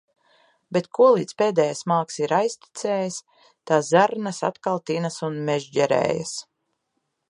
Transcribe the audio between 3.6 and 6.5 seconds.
tā zarnas atkal tinas un mežģerējas.